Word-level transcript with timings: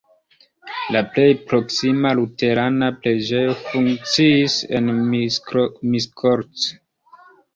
La 0.93 1.01
plej 1.15 1.25
proksima 1.49 2.13
luterana 2.19 2.89
preĝejo 3.03 3.53
funkciis 3.67 4.57
en 4.79 4.89
Miskolc. 5.13 6.65